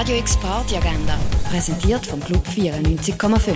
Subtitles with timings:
[0.00, 1.14] Radio X Party Agenda,
[1.50, 3.54] präsentiert vom Club 94,5.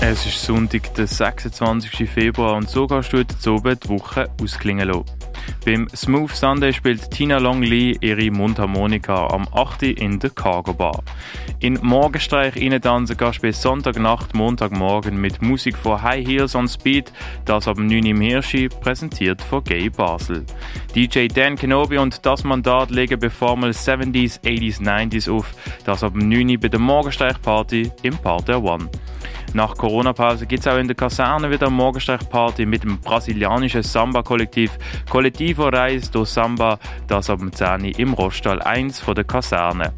[0.00, 2.08] Es ist Sonntag, der 26.
[2.08, 5.04] Februar und so kannst du heute oben die Woche ausklingen lassen.
[5.64, 9.82] Beim Smooth Sunday spielt Tina Long Lee ihre Mundharmonika am 8.
[9.82, 11.02] in der Cargo Bar.
[11.58, 17.12] In Morgenstreich tanzen kannst du bis Sonntagnacht, Montagmorgen mit Musik von High Heels on Speed,
[17.44, 20.46] das ab 9 im Hirschi, präsentiert von Gay Basel.
[20.94, 25.52] DJ Dan Kenobi und das Mandat legen bei Formel 70s, 80s, 90s auf,
[25.84, 28.88] das ab 9 bei der Morgenstreich Party im Part One.
[29.52, 34.78] Nach Corona-Pause gibt es auch in der Kaserne wieder eine Morgenstechparty mit dem brasilianischen Samba-Kollektiv
[35.08, 39.92] Coletivo Reis do Samba, das dem 10 im Rostal 1 von der Kaserne.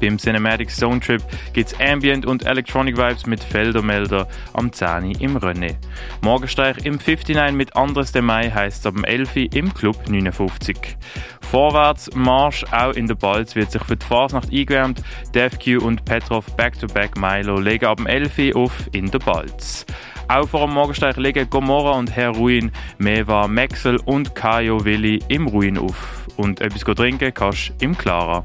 [0.00, 1.22] Beim Cinematic Zone Trip
[1.52, 5.76] gibt es Ambient und Electronic Vibes mit Feldermelder am 10 im René.
[6.22, 10.96] Morgensteig im 59 mit Andres de Mai heisst ab dem 11 im Club 59.
[11.42, 15.02] Vorwärts Marsch auch in der Balz wird sich für die Fasnacht eingewärmt.
[15.34, 19.84] DevQ und Petrov Back-to-Back Milo legen ab dem 11 auf in der Balz.
[20.28, 25.48] Auch vor dem Morgensteig legen Gomorra und Herr Ruin, Meva, Maxel und Kajo Willi im
[25.48, 26.28] Ruin auf.
[26.36, 28.44] Und etwas trinken kannst du im Clara.